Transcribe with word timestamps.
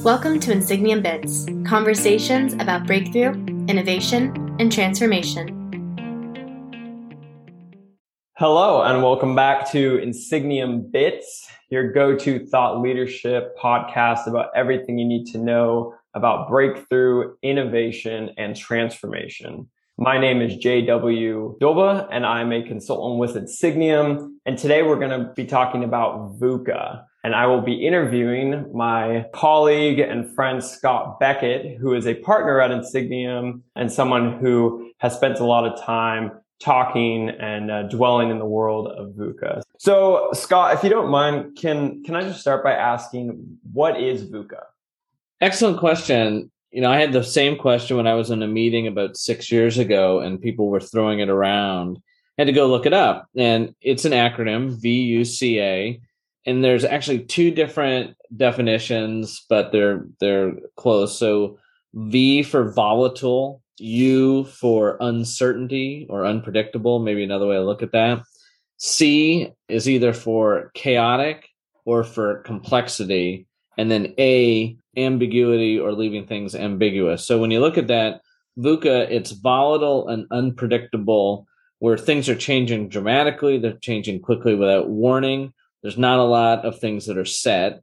Welcome 0.00 0.40
to 0.40 0.50
Insigniam 0.50 1.02
Bits, 1.02 1.46
conversations 1.66 2.52
about 2.54 2.86
breakthrough, 2.86 3.32
innovation, 3.68 4.56
and 4.58 4.70
transformation. 4.70 5.48
Hello, 8.36 8.82
and 8.82 9.02
welcome 9.02 9.34
back 9.34 9.70
to 9.72 9.98
Insigniam 9.98 10.90
Bits, 10.90 11.48
your 11.70 11.92
go 11.92 12.16
to 12.16 12.44
thought 12.46 12.80
leadership 12.82 13.56
podcast 13.56 14.26
about 14.26 14.48
everything 14.54 14.98
you 14.98 15.06
need 15.06 15.26
to 15.32 15.38
know 15.38 15.94
about 16.14 16.48
breakthrough, 16.48 17.34
innovation, 17.42 18.30
and 18.36 18.54
transformation. 18.54 19.68
My 19.96 20.18
name 20.18 20.42
is 20.42 20.54
JW 20.56 21.60
Dobbe, 21.60 22.08
and 22.10 22.26
I'm 22.26 22.52
a 22.52 22.66
consultant 22.66 23.20
with 23.20 23.36
Insigniam. 23.36 24.34
And 24.44 24.58
today 24.58 24.82
we're 24.82 24.98
going 24.98 25.18
to 25.18 25.32
be 25.34 25.46
talking 25.46 25.84
about 25.84 26.38
VUCA 26.40 27.04
and 27.24 27.34
I 27.34 27.46
will 27.46 27.62
be 27.62 27.86
interviewing 27.86 28.70
my 28.72 29.26
colleague 29.32 29.98
and 29.98 30.32
friend 30.34 30.62
Scott 30.62 31.18
Beckett, 31.18 31.78
who 31.78 31.94
is 31.94 32.06
a 32.06 32.14
partner 32.14 32.60
at 32.60 32.70
Insigniam 32.70 33.62
and 33.74 33.90
someone 33.90 34.38
who 34.38 34.90
has 34.98 35.16
spent 35.16 35.40
a 35.40 35.44
lot 35.44 35.66
of 35.66 35.80
time 35.82 36.30
talking 36.60 37.30
and 37.30 37.70
uh, 37.70 37.82
dwelling 37.84 38.30
in 38.30 38.38
the 38.38 38.44
world 38.44 38.88
of 38.88 39.14
VUCA. 39.14 39.62
So, 39.78 40.30
Scott, 40.34 40.74
if 40.74 40.84
you 40.84 40.90
don't 40.90 41.10
mind, 41.10 41.56
can 41.56 42.04
can 42.04 42.14
I 42.14 42.22
just 42.22 42.40
start 42.40 42.62
by 42.62 42.72
asking 42.72 43.58
what 43.72 44.00
is 44.00 44.30
VUCA? 44.30 44.62
Excellent 45.40 45.78
question. 45.78 46.50
You 46.70 46.82
know, 46.82 46.90
I 46.90 47.00
had 47.00 47.12
the 47.12 47.24
same 47.24 47.56
question 47.56 47.96
when 47.96 48.06
I 48.06 48.14
was 48.14 48.30
in 48.30 48.42
a 48.42 48.48
meeting 48.48 48.86
about 48.86 49.16
six 49.16 49.50
years 49.50 49.78
ago, 49.78 50.20
and 50.20 50.40
people 50.40 50.68
were 50.68 50.80
throwing 50.80 51.20
it 51.20 51.28
around. 51.28 51.98
I 52.36 52.42
had 52.42 52.46
to 52.46 52.52
go 52.52 52.66
look 52.66 52.84
it 52.84 52.92
up, 52.92 53.28
and 53.36 53.74
it's 53.80 54.04
an 54.04 54.12
acronym 54.12 54.80
V 54.80 54.90
U 54.90 55.24
C 55.24 55.60
A 55.60 56.00
and 56.46 56.62
there's 56.62 56.84
actually 56.84 57.24
two 57.24 57.50
different 57.50 58.16
definitions, 58.36 59.44
but 59.48 59.72
they're 59.72 60.06
they're 60.20 60.54
close. 60.76 61.18
So 61.18 61.58
V 61.94 62.42
for 62.42 62.72
volatile, 62.72 63.62
U 63.78 64.44
for 64.44 64.96
uncertainty 65.00 66.06
or 66.10 66.26
unpredictable, 66.26 66.98
maybe 66.98 67.24
another 67.24 67.46
way 67.46 67.56
to 67.56 67.64
look 67.64 67.82
at 67.82 67.92
that. 67.92 68.22
C 68.78 69.52
is 69.68 69.88
either 69.88 70.12
for 70.12 70.70
chaotic 70.74 71.48
or 71.84 72.02
for 72.02 72.40
complexity, 72.42 73.46
and 73.78 73.90
then 73.90 74.14
A 74.18 74.76
ambiguity 74.96 75.78
or 75.78 75.92
leaving 75.92 76.26
things 76.26 76.54
ambiguous. 76.54 77.26
So 77.26 77.38
when 77.38 77.50
you 77.50 77.60
look 77.60 77.78
at 77.78 77.88
that, 77.88 78.20
VUCA, 78.58 79.10
it's 79.10 79.32
volatile 79.32 80.08
and 80.08 80.26
unpredictable, 80.30 81.46
where 81.80 81.98
things 81.98 82.28
are 82.28 82.36
changing 82.36 82.88
dramatically, 82.88 83.58
they're 83.58 83.72
changing 83.72 84.20
quickly 84.20 84.54
without 84.54 84.88
warning 84.88 85.52
there's 85.84 85.98
not 85.98 86.18
a 86.18 86.24
lot 86.24 86.64
of 86.64 86.80
things 86.80 87.04
that 87.06 87.18
are 87.18 87.26
set. 87.26 87.82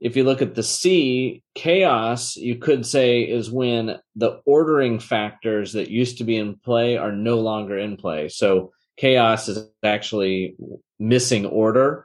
If 0.00 0.16
you 0.16 0.24
look 0.24 0.42
at 0.42 0.56
the 0.56 0.64
C, 0.64 1.44
chaos, 1.54 2.34
you 2.34 2.56
could 2.56 2.84
say, 2.84 3.22
is 3.22 3.52
when 3.52 4.00
the 4.16 4.42
ordering 4.44 4.98
factors 4.98 5.74
that 5.74 5.88
used 5.88 6.18
to 6.18 6.24
be 6.24 6.36
in 6.36 6.56
play 6.56 6.96
are 6.96 7.12
no 7.12 7.38
longer 7.38 7.78
in 7.78 7.96
play. 7.96 8.28
So 8.28 8.72
chaos 8.96 9.48
is 9.48 9.64
actually 9.84 10.56
missing 10.98 11.46
order. 11.46 12.04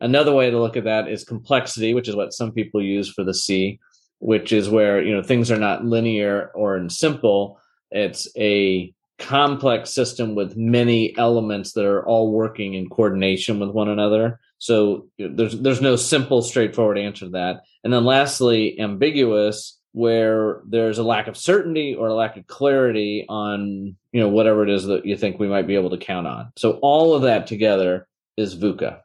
Another 0.00 0.32
way 0.32 0.50
to 0.50 0.58
look 0.60 0.76
at 0.76 0.84
that 0.84 1.06
is 1.06 1.22
complexity, 1.22 1.94
which 1.94 2.08
is 2.08 2.16
what 2.16 2.32
some 2.32 2.50
people 2.50 2.82
use 2.82 3.08
for 3.08 3.22
the 3.22 3.34
C, 3.34 3.78
which 4.18 4.52
is 4.52 4.68
where 4.68 5.00
you 5.00 5.14
know 5.14 5.22
things 5.22 5.52
are 5.52 5.58
not 5.58 5.84
linear 5.84 6.50
or 6.52 6.88
simple. 6.88 7.60
It's 7.92 8.26
a 8.36 8.92
complex 9.20 9.94
system 9.94 10.34
with 10.34 10.56
many 10.56 11.16
elements 11.16 11.72
that 11.72 11.84
are 11.84 12.04
all 12.04 12.32
working 12.32 12.74
in 12.74 12.88
coordination 12.88 13.60
with 13.60 13.70
one 13.70 13.88
another. 13.88 14.40
So 14.58 15.08
there's 15.18 15.58
there's 15.60 15.80
no 15.80 15.96
simple, 15.96 16.42
straightforward 16.42 16.98
answer 16.98 17.26
to 17.26 17.30
that. 17.32 17.62
And 17.84 17.92
then 17.92 18.04
lastly, 18.04 18.78
ambiguous, 18.80 19.78
where 19.92 20.60
there's 20.66 20.98
a 20.98 21.02
lack 21.02 21.28
of 21.28 21.36
certainty 21.36 21.94
or 21.94 22.08
a 22.08 22.14
lack 22.14 22.36
of 22.36 22.46
clarity 22.46 23.24
on 23.28 23.96
you 24.12 24.20
know 24.20 24.28
whatever 24.28 24.62
it 24.62 24.70
is 24.70 24.84
that 24.86 25.06
you 25.06 25.16
think 25.16 25.38
we 25.38 25.48
might 25.48 25.66
be 25.66 25.74
able 25.74 25.90
to 25.90 25.98
count 25.98 26.26
on. 26.26 26.52
So 26.56 26.78
all 26.82 27.14
of 27.14 27.22
that 27.22 27.46
together 27.46 28.06
is 28.36 28.56
VUCA. 28.56 29.00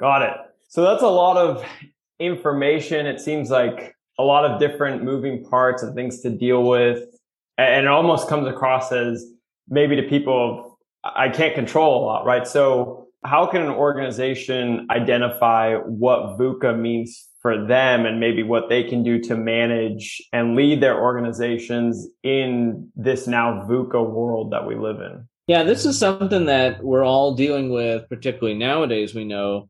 Got 0.00 0.22
it. 0.22 0.34
So 0.68 0.82
that's 0.82 1.02
a 1.02 1.08
lot 1.08 1.36
of 1.36 1.64
information. 2.18 3.06
It 3.06 3.20
seems 3.20 3.50
like 3.50 3.96
a 4.18 4.22
lot 4.22 4.44
of 4.44 4.60
different 4.60 5.02
moving 5.02 5.44
parts 5.44 5.82
and 5.82 5.94
things 5.94 6.20
to 6.20 6.30
deal 6.30 6.64
with. 6.64 7.04
And 7.56 7.86
it 7.86 7.88
almost 7.88 8.28
comes 8.28 8.46
across 8.46 8.92
as 8.92 9.24
maybe 9.68 9.96
to 9.96 10.02
people, 10.02 10.78
I 11.02 11.28
can't 11.28 11.54
control 11.54 12.02
a 12.02 12.04
lot, 12.04 12.24
right? 12.24 12.46
So 12.46 13.07
how 13.24 13.46
can 13.46 13.62
an 13.62 13.70
organization 13.70 14.86
identify 14.90 15.74
what 15.76 16.38
VUCA 16.38 16.78
means 16.78 17.26
for 17.40 17.66
them 17.66 18.06
and 18.06 18.20
maybe 18.20 18.42
what 18.42 18.68
they 18.68 18.84
can 18.84 19.02
do 19.02 19.20
to 19.20 19.36
manage 19.36 20.22
and 20.32 20.56
lead 20.56 20.80
their 20.80 21.00
organizations 21.00 22.08
in 22.22 22.90
this 22.94 23.26
now 23.26 23.66
VUCA 23.68 24.08
world 24.08 24.52
that 24.52 24.66
we 24.66 24.76
live 24.76 25.00
in? 25.00 25.28
Yeah, 25.46 25.62
this 25.62 25.84
is 25.84 25.98
something 25.98 26.46
that 26.46 26.82
we're 26.84 27.04
all 27.04 27.34
dealing 27.34 27.70
with, 27.70 28.08
particularly 28.08 28.58
nowadays, 28.58 29.14
we 29.14 29.24
know. 29.24 29.68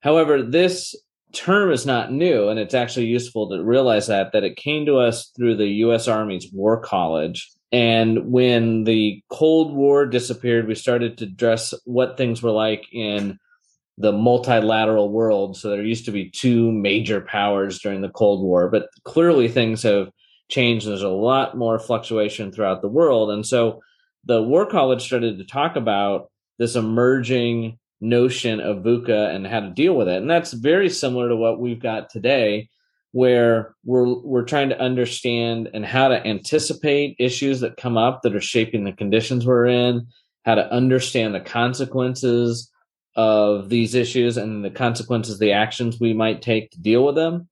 However, 0.00 0.42
this 0.42 0.94
term 1.32 1.72
is 1.72 1.86
not 1.86 2.12
new, 2.12 2.48
and 2.48 2.58
it's 2.58 2.74
actually 2.74 3.06
useful 3.06 3.48
to 3.48 3.64
realize 3.64 4.06
that 4.06 4.32
that 4.32 4.44
it 4.44 4.56
came 4.56 4.86
to 4.86 4.98
us 4.98 5.30
through 5.36 5.56
the 5.56 5.66
U.S. 5.66 6.08
Army's 6.08 6.52
War 6.52 6.78
College, 6.78 7.50
and 7.74 8.30
when 8.30 8.84
the 8.84 9.20
Cold 9.30 9.74
War 9.74 10.06
disappeared, 10.06 10.68
we 10.68 10.76
started 10.76 11.18
to 11.18 11.24
address 11.24 11.74
what 11.84 12.16
things 12.16 12.40
were 12.40 12.52
like 12.52 12.86
in 12.92 13.36
the 13.98 14.12
multilateral 14.12 15.10
world. 15.10 15.56
So 15.56 15.70
there 15.70 15.82
used 15.82 16.04
to 16.04 16.12
be 16.12 16.30
two 16.30 16.70
major 16.70 17.20
powers 17.20 17.80
during 17.80 18.00
the 18.00 18.10
Cold 18.10 18.44
War, 18.44 18.68
but 18.68 18.90
clearly 19.02 19.48
things 19.48 19.82
have 19.82 20.12
changed. 20.48 20.86
There's 20.86 21.02
a 21.02 21.08
lot 21.08 21.56
more 21.56 21.80
fluctuation 21.80 22.52
throughout 22.52 22.80
the 22.80 22.86
world. 22.86 23.32
And 23.32 23.44
so 23.44 23.80
the 24.24 24.40
War 24.40 24.66
College 24.66 25.02
started 25.02 25.38
to 25.38 25.44
talk 25.44 25.74
about 25.74 26.30
this 26.60 26.76
emerging 26.76 27.80
notion 28.00 28.60
of 28.60 28.84
VUCA 28.84 29.34
and 29.34 29.48
how 29.48 29.58
to 29.58 29.70
deal 29.70 29.96
with 29.96 30.06
it. 30.06 30.22
And 30.22 30.30
that's 30.30 30.52
very 30.52 30.88
similar 30.88 31.28
to 31.28 31.34
what 31.34 31.58
we've 31.58 31.82
got 31.82 32.08
today 32.08 32.68
where 33.14 33.76
we're 33.84 34.12
we're 34.24 34.42
trying 34.42 34.68
to 34.68 34.80
understand 34.80 35.70
and 35.72 35.86
how 35.86 36.08
to 36.08 36.26
anticipate 36.26 37.14
issues 37.20 37.60
that 37.60 37.76
come 37.76 37.96
up 37.96 38.22
that 38.22 38.34
are 38.34 38.40
shaping 38.40 38.82
the 38.82 38.92
conditions 38.92 39.46
we're 39.46 39.66
in, 39.66 40.04
how 40.44 40.56
to 40.56 40.72
understand 40.72 41.32
the 41.32 41.40
consequences 41.40 42.72
of 43.14 43.68
these 43.68 43.94
issues 43.94 44.36
and 44.36 44.64
the 44.64 44.70
consequences 44.70 45.38
the 45.38 45.52
actions 45.52 46.00
we 46.00 46.12
might 46.12 46.42
take 46.42 46.72
to 46.72 46.80
deal 46.80 47.04
with 47.04 47.14
them. 47.14 47.48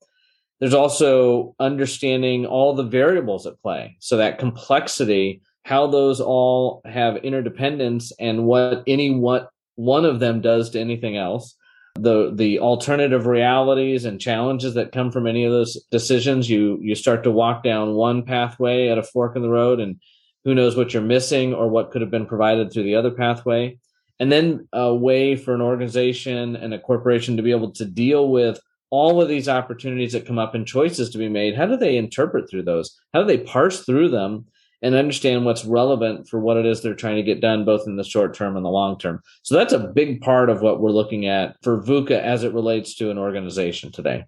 There's 0.58 0.74
also 0.74 1.54
understanding 1.60 2.44
all 2.44 2.74
the 2.74 2.82
variables 2.82 3.46
at 3.46 3.62
play. 3.62 3.96
So 4.00 4.16
that 4.16 4.40
complexity, 4.40 5.42
how 5.62 5.86
those 5.86 6.20
all 6.20 6.82
have 6.86 7.18
interdependence 7.18 8.10
and 8.18 8.46
what 8.46 8.82
any 8.88 9.14
what 9.14 9.50
one 9.76 10.04
of 10.04 10.18
them 10.18 10.40
does 10.40 10.70
to 10.70 10.80
anything 10.80 11.16
else 11.16 11.54
the 11.94 12.32
the 12.34 12.58
alternative 12.58 13.26
realities 13.26 14.04
and 14.04 14.20
challenges 14.20 14.74
that 14.74 14.92
come 14.92 15.10
from 15.10 15.26
any 15.26 15.44
of 15.44 15.52
those 15.52 15.82
decisions 15.90 16.48
you 16.48 16.78
you 16.80 16.94
start 16.94 17.22
to 17.22 17.30
walk 17.30 17.62
down 17.62 17.94
one 17.94 18.22
pathway 18.22 18.88
at 18.88 18.98
a 18.98 19.02
fork 19.02 19.36
in 19.36 19.42
the 19.42 19.48
road 19.48 19.78
and 19.78 20.00
who 20.44 20.54
knows 20.54 20.76
what 20.76 20.92
you're 20.92 21.02
missing 21.02 21.54
or 21.54 21.68
what 21.68 21.90
could 21.90 22.00
have 22.00 22.10
been 22.10 22.26
provided 22.26 22.72
through 22.72 22.82
the 22.82 22.96
other 22.96 23.10
pathway. 23.10 23.78
And 24.18 24.30
then 24.30 24.68
a 24.72 24.94
way 24.94 25.36
for 25.36 25.54
an 25.54 25.60
organization 25.60 26.56
and 26.56 26.74
a 26.74 26.78
corporation 26.78 27.36
to 27.36 27.42
be 27.42 27.50
able 27.50 27.72
to 27.72 27.84
deal 27.84 28.28
with 28.28 28.60
all 28.90 29.22
of 29.22 29.28
these 29.28 29.48
opportunities 29.48 30.12
that 30.12 30.26
come 30.26 30.38
up 30.38 30.54
and 30.54 30.66
choices 30.66 31.10
to 31.10 31.18
be 31.18 31.28
made 31.28 31.56
how 31.56 31.66
do 31.66 31.76
they 31.76 31.96
interpret 31.96 32.48
through 32.48 32.64
those? 32.64 32.98
How 33.14 33.22
do 33.22 33.26
they 33.26 33.38
parse 33.38 33.84
through 33.84 34.10
them 34.10 34.46
and 34.82 34.94
understand 34.94 35.44
what's 35.44 35.64
relevant 35.64 36.28
for 36.28 36.40
what 36.40 36.56
it 36.56 36.66
is 36.66 36.82
they're 36.82 36.94
trying 36.94 37.16
to 37.16 37.22
get 37.22 37.40
done, 37.40 37.64
both 37.64 37.86
in 37.86 37.96
the 37.96 38.04
short 38.04 38.34
term 38.34 38.56
and 38.56 38.64
the 38.64 38.70
long 38.70 38.98
term. 38.98 39.22
So 39.42 39.54
that's 39.54 39.72
a 39.72 39.78
big 39.78 40.20
part 40.20 40.50
of 40.50 40.60
what 40.60 40.80
we're 40.80 40.90
looking 40.90 41.26
at 41.26 41.56
for 41.62 41.80
VUCA 41.80 42.20
as 42.20 42.44
it 42.44 42.52
relates 42.52 42.94
to 42.96 43.10
an 43.10 43.18
organization 43.18 43.92
today. 43.92 44.24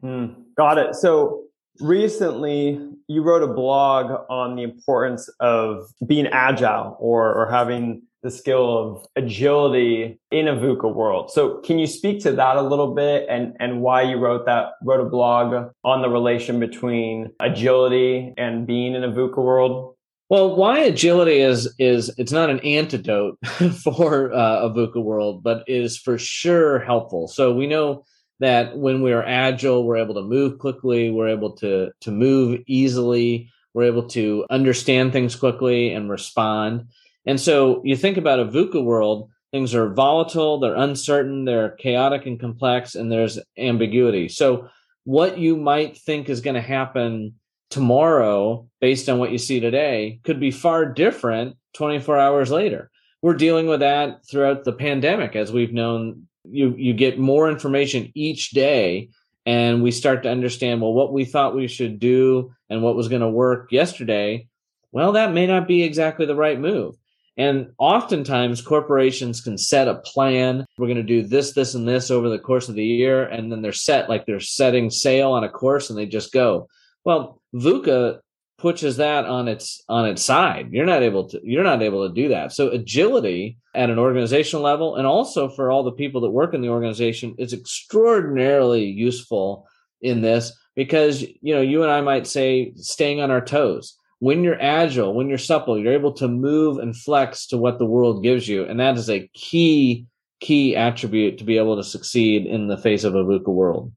Hmm. 0.00 0.26
got 0.54 0.76
it. 0.76 0.94
So 0.94 1.44
recently 1.80 2.78
you 3.08 3.22
wrote 3.22 3.42
a 3.42 3.52
blog 3.52 4.26
on 4.28 4.56
the 4.56 4.62
importance 4.62 5.30
of 5.40 5.86
being 6.06 6.26
agile 6.26 6.96
or, 7.00 7.34
or 7.34 7.50
having 7.50 8.02
the 8.22 8.30
skill 8.30 8.78
of 8.78 9.06
agility 9.16 10.18
in 10.30 10.48
a 10.48 10.56
VUCA 10.56 10.92
world. 10.92 11.30
So 11.30 11.58
can 11.58 11.78
you 11.78 11.86
speak 11.86 12.20
to 12.20 12.32
that 12.32 12.56
a 12.56 12.62
little 12.62 12.94
bit 12.94 13.26
and, 13.28 13.54
and 13.60 13.82
why 13.82 14.00
you 14.00 14.16
wrote 14.16 14.46
that, 14.46 14.72
wrote 14.82 15.06
a 15.06 15.08
blog 15.08 15.70
on 15.84 16.00
the 16.00 16.08
relation 16.08 16.58
between 16.58 17.30
agility 17.38 18.32
and 18.38 18.66
being 18.66 18.94
in 18.94 19.04
a 19.04 19.12
VUCA 19.12 19.36
world? 19.36 19.93
Well, 20.30 20.56
why 20.56 20.80
agility 20.80 21.38
is 21.38 21.74
is 21.78 22.12
it's 22.16 22.32
not 22.32 22.50
an 22.50 22.60
antidote 22.60 23.38
for 23.82 24.32
uh, 24.32 24.60
a 24.62 24.70
VUCA 24.70 25.02
world, 25.02 25.42
but 25.42 25.64
is 25.66 25.98
for 25.98 26.18
sure 26.18 26.78
helpful. 26.80 27.28
So 27.28 27.54
we 27.54 27.66
know 27.66 28.04
that 28.40 28.76
when 28.76 29.02
we 29.02 29.12
are 29.12 29.22
agile, 29.22 29.84
we're 29.84 29.98
able 29.98 30.14
to 30.14 30.22
move 30.22 30.58
quickly, 30.58 31.10
we're 31.10 31.28
able 31.28 31.52
to 31.56 31.90
to 32.00 32.10
move 32.10 32.60
easily, 32.66 33.50
we're 33.74 33.84
able 33.84 34.08
to 34.08 34.46
understand 34.50 35.12
things 35.12 35.36
quickly 35.36 35.92
and 35.92 36.10
respond. 36.10 36.88
And 37.26 37.40
so 37.40 37.82
you 37.84 37.96
think 37.96 38.16
about 38.16 38.40
a 38.40 38.46
VUCA 38.46 38.82
world, 38.82 39.30
things 39.52 39.74
are 39.74 39.92
volatile, 39.92 40.58
they're 40.58 40.74
uncertain, 40.74 41.44
they're 41.44 41.70
chaotic 41.70 42.24
and 42.26 42.40
complex, 42.40 42.94
and 42.94 43.12
there's 43.12 43.38
ambiguity. 43.58 44.28
So 44.28 44.68
what 45.04 45.38
you 45.38 45.56
might 45.56 45.98
think 45.98 46.28
is 46.28 46.40
going 46.40 46.54
to 46.54 46.62
happen 46.62 47.34
tomorrow 47.74 48.68
based 48.80 49.08
on 49.08 49.18
what 49.18 49.32
you 49.32 49.38
see 49.38 49.58
today 49.58 50.20
could 50.22 50.38
be 50.38 50.52
far 50.52 50.86
different 50.86 51.56
24 51.74 52.18
hours 52.18 52.50
later. 52.52 52.88
We're 53.20 53.34
dealing 53.34 53.66
with 53.66 53.80
that 53.80 54.20
throughout 54.30 54.64
the 54.64 54.72
pandemic 54.72 55.34
as 55.34 55.52
we've 55.52 55.72
known. 55.72 56.28
You 56.44 56.74
you 56.76 56.94
get 56.94 57.18
more 57.18 57.50
information 57.50 58.12
each 58.14 58.50
day 58.50 59.08
and 59.44 59.82
we 59.82 59.90
start 59.90 60.22
to 60.22 60.30
understand 60.30 60.80
well 60.80 60.92
what 60.92 61.12
we 61.12 61.24
thought 61.24 61.56
we 61.56 61.68
should 61.68 61.98
do 61.98 62.52
and 62.70 62.82
what 62.82 62.96
was 62.96 63.08
going 63.08 63.22
to 63.22 63.28
work 63.28 63.72
yesterday 63.72 64.46
well 64.92 65.12
that 65.12 65.32
may 65.32 65.46
not 65.46 65.66
be 65.66 65.82
exactly 65.82 66.26
the 66.26 66.36
right 66.36 66.60
move. 66.60 66.94
And 67.36 67.72
oftentimes 67.78 68.62
corporations 68.62 69.40
can 69.40 69.58
set 69.58 69.88
a 69.88 69.96
plan. 69.96 70.64
We're 70.78 70.86
going 70.86 70.98
to 70.98 71.02
do 71.02 71.22
this 71.26 71.52
this 71.52 71.74
and 71.74 71.88
this 71.88 72.10
over 72.10 72.28
the 72.28 72.38
course 72.38 72.68
of 72.68 72.76
the 72.76 72.84
year 72.84 73.24
and 73.24 73.50
then 73.50 73.62
they're 73.62 73.72
set 73.72 74.08
like 74.08 74.26
they're 74.26 74.38
setting 74.38 74.90
sail 74.90 75.32
on 75.32 75.42
a 75.42 75.48
course 75.48 75.90
and 75.90 75.98
they 75.98 76.06
just 76.06 76.30
go. 76.30 76.68
Well 77.04 77.40
VUCA 77.54 78.18
pushes 78.58 78.96
that 78.96 79.24
on 79.24 79.48
its 79.48 79.82
on 79.88 80.08
its 80.08 80.22
side. 80.22 80.68
You're 80.70 80.86
not 80.86 81.02
able 81.02 81.28
to 81.28 81.40
you're 81.42 81.64
not 81.64 81.82
able 81.82 82.08
to 82.08 82.14
do 82.14 82.28
that. 82.28 82.52
So 82.52 82.68
agility 82.68 83.58
at 83.74 83.90
an 83.90 83.98
organizational 83.98 84.62
level 84.62 84.96
and 84.96 85.06
also 85.06 85.48
for 85.48 85.70
all 85.70 85.82
the 85.82 85.92
people 85.92 86.20
that 86.22 86.30
work 86.30 86.54
in 86.54 86.62
the 86.62 86.68
organization 86.68 87.34
is 87.38 87.52
extraordinarily 87.52 88.84
useful 88.84 89.66
in 90.00 90.20
this 90.20 90.52
because 90.76 91.22
you 91.22 91.54
know 91.54 91.60
you 91.60 91.82
and 91.82 91.90
I 91.90 92.00
might 92.00 92.26
say 92.26 92.72
staying 92.76 93.20
on 93.20 93.30
our 93.30 93.44
toes. 93.44 93.96
When 94.20 94.42
you're 94.42 94.60
agile, 94.60 95.12
when 95.12 95.28
you're 95.28 95.36
supple, 95.36 95.78
you're 95.78 95.92
able 95.92 96.14
to 96.14 96.28
move 96.28 96.78
and 96.78 96.96
flex 96.96 97.46
to 97.48 97.58
what 97.58 97.78
the 97.78 97.84
world 97.84 98.22
gives 98.22 98.48
you 98.48 98.64
and 98.64 98.80
that 98.80 98.96
is 98.96 99.10
a 99.10 99.28
key 99.34 100.06
key 100.40 100.76
attribute 100.76 101.38
to 101.38 101.44
be 101.44 101.58
able 101.58 101.76
to 101.76 101.84
succeed 101.84 102.46
in 102.46 102.68
the 102.68 102.78
face 102.78 103.04
of 103.04 103.14
a 103.14 103.24
VUCA 103.24 103.48
world. 103.48 103.92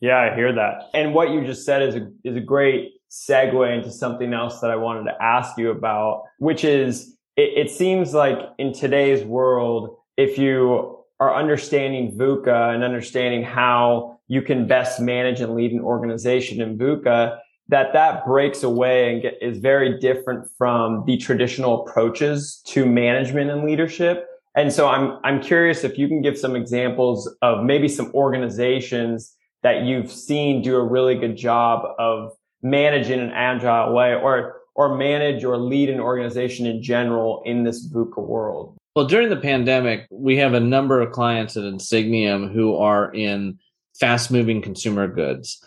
Yeah, 0.00 0.18
I 0.18 0.34
hear 0.34 0.52
that. 0.52 0.90
And 0.94 1.14
what 1.14 1.30
you 1.30 1.46
just 1.46 1.64
said 1.64 1.82
is 1.82 1.94
a, 1.94 2.10
is 2.24 2.36
a 2.36 2.40
great 2.40 2.92
segue 3.12 3.76
into 3.76 3.90
something 3.90 4.32
else 4.32 4.60
that 4.60 4.70
I 4.70 4.76
wanted 4.76 5.04
to 5.04 5.22
ask 5.22 5.58
you 5.58 5.70
about, 5.70 6.22
which 6.38 6.64
is 6.64 7.14
it, 7.36 7.66
it 7.66 7.70
seems 7.70 8.14
like 8.14 8.38
in 8.58 8.72
today's 8.72 9.22
world, 9.22 9.96
if 10.16 10.38
you 10.38 10.98
are 11.20 11.34
understanding 11.34 12.16
VUCA 12.16 12.74
and 12.74 12.82
understanding 12.82 13.42
how 13.42 14.18
you 14.28 14.40
can 14.40 14.66
best 14.66 14.98
manage 14.98 15.40
and 15.40 15.54
lead 15.54 15.72
an 15.72 15.80
organization 15.80 16.62
in 16.62 16.78
VUCA, 16.78 17.36
that 17.68 17.92
that 17.92 18.24
breaks 18.24 18.62
away 18.62 19.12
and 19.12 19.22
get, 19.22 19.34
is 19.42 19.58
very 19.58 19.98
different 20.00 20.48
from 20.56 21.04
the 21.06 21.18
traditional 21.18 21.82
approaches 21.82 22.62
to 22.68 22.86
management 22.86 23.50
and 23.50 23.64
leadership. 23.64 24.26
And 24.56 24.72
so 24.72 24.88
I'm, 24.88 25.18
I'm 25.22 25.40
curious 25.40 25.84
if 25.84 25.98
you 25.98 26.08
can 26.08 26.22
give 26.22 26.38
some 26.38 26.56
examples 26.56 27.30
of 27.42 27.62
maybe 27.62 27.88
some 27.88 28.10
organizations 28.14 29.34
that 29.62 29.82
you've 29.82 30.10
seen 30.10 30.62
do 30.62 30.76
a 30.76 30.84
really 30.84 31.14
good 31.14 31.36
job 31.36 31.84
of 31.98 32.32
managing 32.62 33.18
in 33.18 33.26
an 33.26 33.32
agile 33.32 33.92
way 33.92 34.14
or 34.14 34.62
or 34.74 34.96
manage 34.96 35.44
or 35.44 35.58
lead 35.58 35.90
an 35.90 36.00
organization 36.00 36.64
in 36.66 36.82
general 36.82 37.42
in 37.44 37.64
this 37.64 37.86
VUCA 37.88 38.26
world? 38.26 38.76
Well, 38.96 39.06
during 39.06 39.28
the 39.28 39.36
pandemic, 39.36 40.06
we 40.10 40.36
have 40.38 40.54
a 40.54 40.60
number 40.60 41.00
of 41.00 41.12
clients 41.12 41.56
at 41.56 41.64
Insigniam 41.64 42.52
who 42.52 42.76
are 42.76 43.12
in 43.12 43.58
fast 43.98 44.30
moving 44.30 44.62
consumer 44.62 45.06
goods. 45.08 45.62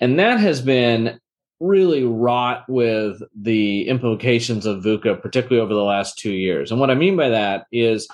And 0.00 0.18
that 0.18 0.40
has 0.40 0.60
been 0.60 1.20
really 1.58 2.04
wrought 2.04 2.68
with 2.68 3.22
the 3.34 3.88
implications 3.88 4.66
of 4.66 4.82
VUCA, 4.82 5.20
particularly 5.22 5.62
over 5.62 5.74
the 5.74 5.82
last 5.82 6.18
two 6.18 6.32
years. 6.32 6.70
And 6.70 6.80
what 6.80 6.90
I 6.90 6.94
mean 6.94 7.16
by 7.16 7.30
that 7.30 7.66
is, 7.72 8.08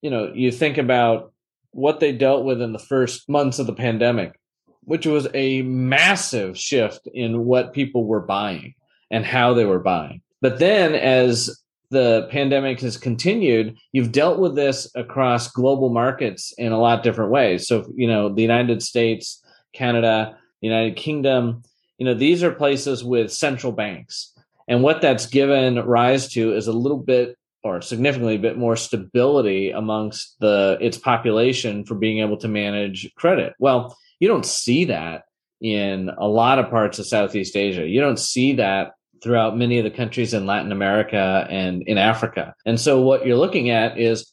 you 0.00 0.10
know, 0.10 0.32
you 0.34 0.50
think 0.50 0.78
about 0.78 1.32
what 1.72 2.00
they 2.00 2.12
dealt 2.12 2.44
with 2.44 2.62
in 2.62 2.72
the 2.72 2.78
first 2.78 3.28
months 3.28 3.58
of 3.58 3.66
the 3.66 3.74
pandemic 3.74 4.38
which 4.88 5.06
was 5.06 5.28
a 5.34 5.60
massive 5.62 6.58
shift 6.58 7.06
in 7.12 7.44
what 7.44 7.74
people 7.74 8.06
were 8.06 8.22
buying 8.22 8.74
and 9.10 9.24
how 9.24 9.52
they 9.52 9.66
were 9.66 9.78
buying. 9.78 10.22
But 10.40 10.58
then 10.58 10.94
as 10.94 11.62
the 11.90 12.26
pandemic 12.30 12.80
has 12.80 12.96
continued, 12.96 13.76
you've 13.92 14.12
dealt 14.12 14.38
with 14.38 14.54
this 14.54 14.90
across 14.94 15.52
global 15.52 15.90
markets 15.90 16.52
in 16.56 16.72
a 16.72 16.80
lot 16.80 17.02
different 17.02 17.30
ways. 17.30 17.68
So, 17.68 17.92
you 17.94 18.08
know, 18.08 18.30
the 18.30 18.40
United 18.40 18.82
States, 18.82 19.44
Canada, 19.74 20.38
United 20.62 20.96
Kingdom, 20.96 21.62
you 21.98 22.06
know, 22.06 22.14
these 22.14 22.42
are 22.42 22.50
places 22.50 23.04
with 23.04 23.30
central 23.30 23.72
banks. 23.72 24.32
And 24.68 24.82
what 24.82 25.02
that's 25.02 25.26
given 25.26 25.76
rise 25.84 26.28
to 26.32 26.54
is 26.54 26.66
a 26.66 26.72
little 26.72 26.98
bit 26.98 27.36
or 27.62 27.82
significantly 27.82 28.36
a 28.36 28.38
bit 28.38 28.56
more 28.56 28.76
stability 28.76 29.70
amongst 29.70 30.38
the 30.40 30.78
its 30.80 30.96
population 30.96 31.84
for 31.84 31.94
being 31.94 32.20
able 32.20 32.38
to 32.38 32.48
manage 32.48 33.12
credit. 33.16 33.52
Well, 33.58 33.98
you 34.20 34.28
don't 34.28 34.46
see 34.46 34.86
that 34.86 35.24
in 35.60 36.10
a 36.16 36.26
lot 36.26 36.58
of 36.58 36.70
parts 36.70 36.98
of 36.98 37.06
Southeast 37.06 37.56
Asia. 37.56 37.86
You 37.86 38.00
don't 38.00 38.18
see 38.18 38.54
that 38.54 38.92
throughout 39.22 39.56
many 39.56 39.78
of 39.78 39.84
the 39.84 39.90
countries 39.90 40.34
in 40.34 40.46
Latin 40.46 40.72
America 40.72 41.46
and 41.50 41.82
in 41.82 41.98
Africa. 41.98 42.54
And 42.64 42.80
so 42.80 43.00
what 43.00 43.26
you're 43.26 43.36
looking 43.36 43.70
at 43.70 43.98
is 43.98 44.32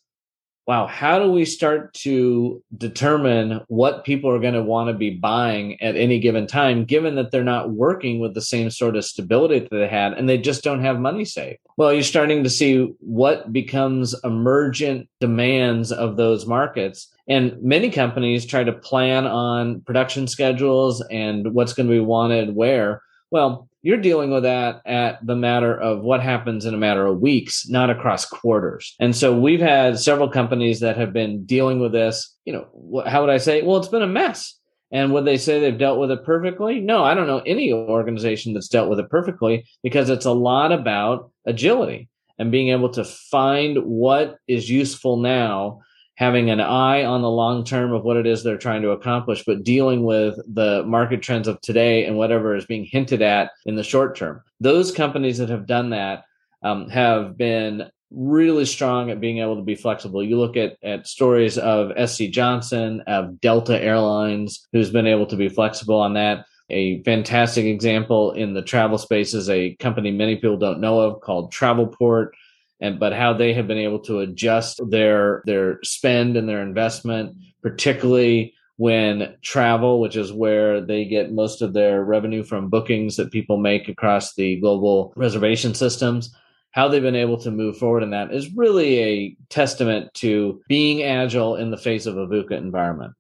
wow, 0.68 0.88
how 0.88 1.20
do 1.20 1.32
we 1.32 1.46
start 1.46 1.94
to 1.94 2.62
determine 2.76 3.62
what 3.68 4.04
people 4.04 4.32
are 4.32 4.40
going 4.40 4.56
to 4.56 4.64
want 4.64 4.90
to 4.90 4.94
be 4.94 5.12
buying 5.12 5.80
at 5.82 5.96
any 5.96 6.20
given 6.20 6.48
time, 6.48 6.86
given 6.86 7.16
that 7.16 7.32
they're 7.32 7.44
not 7.44 7.72
working 7.72 8.20
with 8.20 8.34
the 8.34 8.42
same 8.42 8.70
sort 8.72 8.96
of 8.96 9.06
stability 9.06 9.60
that 9.60 9.70
they 9.70 9.88
had 9.88 10.14
and 10.14 10.28
they 10.28 10.38
just 10.38 10.64
don't 10.64 10.82
have 10.82 11.00
money 11.00 11.24
saved? 11.24 11.60
Well, 11.78 11.94
you're 11.94 12.04
starting 12.04 12.44
to 12.44 12.50
see 12.50 12.94
what 13.00 13.54
becomes 13.54 14.16
emergent 14.24 15.08
demands 15.20 15.92
of 15.92 16.18
those 16.18 16.48
markets. 16.48 17.14
And 17.28 17.62
many 17.62 17.92
companies 17.92 18.46
try 18.46 18.64
to 18.64 18.74
plan 18.74 19.28
on 19.28 19.82
production 19.82 20.28
schedules 20.28 21.02
and 21.12 21.54
what's 21.54 21.74
going 21.74 21.88
to 21.88 21.94
be 21.94 22.00
wanted 22.00 22.56
where. 22.56 23.02
Well, 23.30 23.68
you're 23.86 23.98
dealing 23.98 24.32
with 24.32 24.42
that 24.42 24.82
at 24.88 25.24
the 25.24 25.36
matter 25.36 25.80
of 25.80 26.02
what 26.02 26.20
happens 26.20 26.66
in 26.66 26.74
a 26.74 26.78
matter 26.78 27.06
of 27.06 27.20
weeks, 27.20 27.70
not 27.70 27.92
across 27.92 28.26
quarters. 28.26 28.96
And 29.00 29.16
so 29.16 29.38
we've 29.38 29.62
had 29.62 30.00
several 30.00 30.28
companies 30.28 30.80
that 30.80 30.98
have 30.98 31.14
been 31.14 31.46
dealing 31.46 31.80
with 31.80 31.92
this. 31.92 32.36
You 32.46 32.54
know, 32.54 33.04
how 33.06 33.22
would 33.22 33.30
I 33.30 33.38
say? 33.38 33.62
Well, 33.62 33.78
it's 33.78 33.88
been 33.88 34.02
a 34.02 34.08
mess. 34.08 34.60
And 34.92 35.14
would 35.14 35.26
they 35.26 35.38
say 35.38 35.60
they've 35.60 35.78
dealt 35.78 36.00
with 36.00 36.10
it 36.10 36.26
perfectly? 36.26 36.80
No, 36.80 37.04
I 37.04 37.14
don't 37.14 37.28
know 37.28 37.44
any 37.46 37.72
organization 37.72 38.56
that's 38.56 38.70
dealt 38.70 38.90
with 38.90 39.00
it 39.00 39.10
perfectly 39.12 39.68
because 39.84 40.10
it's 40.10 40.26
a 40.26 40.32
lot 40.32 40.72
about 40.72 41.32
agility 41.46 42.10
and 42.40 42.52
being 42.52 42.70
able 42.70 42.90
to 42.90 43.04
find 43.04 43.78
what 43.84 44.40
is 44.48 44.68
useful 44.68 45.18
now 45.18 45.82
having 46.16 46.50
an 46.50 46.62
eye 46.62 47.04
on 47.04 47.22
the 47.22 47.30
long 47.30 47.64
term 47.64 47.92
of 47.92 48.04
what 48.04 48.18
it 48.18 48.26
is 48.26 48.44
they're 48.44 48.58
trying 48.58 48.82
to 48.82 48.92
accomplish, 48.92 49.44
but 49.46 49.64
dealing 49.64 50.04
with 50.04 50.36
the 50.54 50.84
market 50.86 51.22
trends 51.22 51.48
of 51.48 51.60
today 51.62 52.06
and 52.06 52.18
whatever 52.18 52.56
is 52.56 52.66
being 52.66 52.86
hinted 52.86 53.22
at 53.22 53.52
in 53.66 53.76
the 53.76 53.84
short 53.84 54.16
term. 54.16 54.42
Those 54.60 54.92
companies 54.92 55.38
that 55.40 55.50
have 55.50 55.68
done 55.68 55.90
that 55.90 56.24
um, 56.64 56.90
have 56.90 57.38
been 57.38 57.90
really 58.12 58.66
strong 58.66 59.10
at 59.10 59.20
being 59.20 59.40
able 59.40 59.58
to 59.58 59.62
be 59.62 59.76
flexible. 59.76 60.24
You 60.24 60.38
look 60.38 60.56
at, 60.56 60.78
at 60.84 61.08
stories 61.08 61.58
of 61.58 61.92
SC 62.10 62.26
Johnson, 62.30 63.02
of 63.08 63.42
Delta 63.42 63.82
Airlines, 63.82 64.66
who's 64.72 64.90
been 64.90 65.08
able 65.08 65.26
to 65.28 65.36
be 65.36 65.50
flexible 65.50 66.00
on 66.00 66.14
that. 66.14 66.46
A 66.70 67.04
fantastic 67.04 67.66
example 67.66 68.32
in 68.32 68.54
the 68.54 68.62
travel 68.62 68.98
space 68.98 69.34
is 69.34 69.50
a 69.50 69.76
company 69.76 70.12
many 70.12 70.36
people 70.36 70.58
don't 70.58 70.80
know 70.80 71.00
of 71.00 71.22
called 71.22 71.54
Travelport 71.54 72.30
and 72.80 73.00
but 73.00 73.14
how 73.14 73.34
they 73.34 73.54
have 73.54 73.68
been 73.68 73.78
able 73.78 74.00
to 74.00 74.20
adjust 74.20 74.82
their 74.90 75.42
their 75.46 75.80
spend 75.84 76.38
and 76.38 76.48
their 76.48 76.62
investment, 76.62 77.36
particularly 77.62 78.54
when 78.78 79.36
travel, 79.42 80.02
which 80.02 80.16
is 80.16 80.34
where 80.34 80.82
they 80.82 81.06
get 81.06 81.32
most 81.32 81.62
of 81.62 81.74
their 81.74 82.04
revenue 82.04 82.44
from 82.44 82.70
bookings 82.70 83.16
that 83.16 83.32
people 83.32 83.58
make 83.58 83.88
across 83.88 84.36
the 84.36 84.60
global 84.60 85.14
reservation 85.16 85.74
systems, 85.74 86.36
how 86.72 86.90
they've 86.90 87.02
been 87.02 87.16
able 87.16 87.38
to 87.38 87.52
move 87.52 87.78
forward 87.78 88.04
in 88.04 88.10
that 88.10 88.34
is 88.34 88.54
really 88.54 89.00
a 89.00 89.38
testament 89.48 90.14
to 90.14 90.62
being 90.68 91.04
agile 91.04 91.56
in 91.56 91.72
the 91.72 91.78
face 91.78 92.06
of 92.06 92.18
a 92.18 92.28
VUCA 92.28 92.52
environment. 92.52 93.14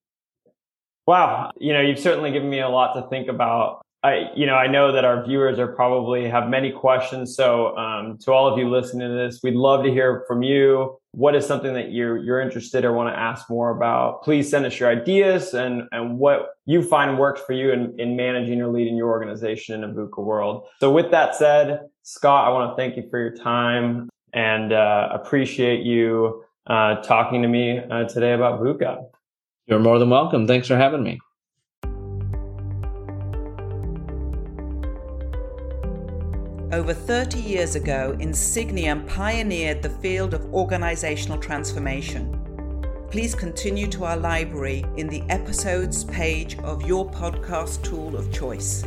Wow. 1.08 1.52
You 1.58 1.74
know, 1.74 1.82
you've 1.82 2.00
certainly 2.00 2.32
given 2.32 2.50
me 2.50 2.60
a 2.60 2.68
lot 2.68 2.94
to 2.96 3.08
think 3.10 3.30
about. 3.30 3.85
I, 4.06 4.30
you 4.36 4.46
know, 4.46 4.54
I 4.54 4.68
know 4.68 4.92
that 4.92 5.04
our 5.04 5.26
viewers 5.26 5.58
are 5.58 5.66
probably 5.66 6.30
have 6.30 6.48
many 6.48 6.72
questions. 6.72 7.36
So, 7.36 7.76
um, 7.76 8.20
to 8.20 8.32
all 8.32 8.48
of 8.48 8.60
you 8.60 8.70
listening 8.70 9.10
to 9.10 9.16
this, 9.16 9.40
we'd 9.42 9.56
love 9.56 9.84
to 9.84 9.90
hear 9.90 10.24
from 10.28 10.44
you. 10.44 11.00
What 11.14 11.34
is 11.34 11.44
something 11.44 11.74
that 11.74 11.92
you're 11.92 12.18
you're 12.18 12.40
interested 12.40 12.86
or 12.86 12.94
want 12.94 13.12
to 13.12 13.20
ask 13.20 13.50
more 13.50 13.72
about? 13.72 14.22
Please 14.22 14.48
send 14.48 14.64
us 14.68 14.80
your 14.80 14.90
ideas 14.90 15.56
and 15.56 15.90
and 15.92 16.20
what 16.20 16.50
you 16.68 16.84
find 16.84 17.18
works 17.18 17.42
for 17.42 17.54
you 17.54 17.72
in, 17.72 18.00
in 18.00 18.16
managing 18.16 18.62
or 18.62 18.68
leading 18.68 18.96
your 18.96 19.10
organization 19.10 19.84
in 19.84 19.90
a 19.90 19.94
VUCA 19.94 20.24
world. 20.24 20.68
So, 20.80 20.92
with 20.92 21.10
that 21.10 21.34
said, 21.34 21.88
Scott, 22.04 22.48
I 22.48 22.52
want 22.52 22.72
to 22.72 22.76
thank 22.76 22.98
you 22.98 23.10
for 23.10 23.18
your 23.18 23.36
time 23.36 24.08
and 24.34 24.72
uh, 24.72 25.10
appreciate 25.14 25.84
you 25.84 26.44
uh, 26.68 27.02
talking 27.02 27.42
to 27.42 27.48
me 27.48 27.80
uh, 27.80 28.04
today 28.04 28.34
about 28.34 28.62
VUCA. 28.62 29.04
You're 29.66 29.80
more 29.80 29.98
than 29.98 30.12
welcome. 30.12 30.46
Thanks 30.46 30.68
for 30.68 30.78
having 30.78 31.02
me. 31.02 31.20
Over 36.72 36.94
30 36.96 37.40
years 37.40 37.76
ago, 37.76 38.16
Insigniam 38.20 39.08
pioneered 39.08 39.84
the 39.84 39.90
field 39.90 40.34
of 40.34 40.52
organizational 40.54 41.38
transformation. 41.38 42.42
please 43.12 43.34
continue 43.34 43.88
to 43.88 44.04
our 44.04 44.18
library 44.18 44.84
in 44.98 45.08
the 45.08 45.22
episodes 45.30 46.04
page 46.04 46.58
of 46.60 46.86
your 46.86 47.10
podcast 47.10 47.82
tool 47.82 48.18
of 48.18 48.30
choice. 48.30 48.84